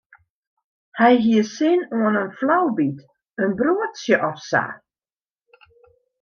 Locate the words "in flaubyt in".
2.23-3.51